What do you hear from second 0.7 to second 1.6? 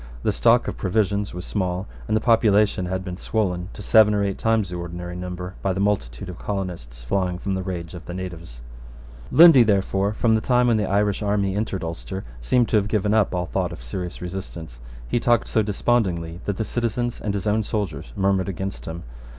provisions was